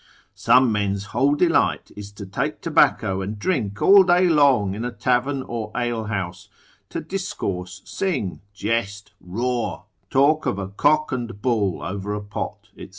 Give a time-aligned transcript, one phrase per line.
[0.33, 4.89] Some men's whole delight is, to take tobacco, and drink all day long in a
[4.91, 6.49] tavern or alehouse,
[6.89, 12.89] to discourse, sing, jest, roar, talk of a cock and bull over a pot, &c.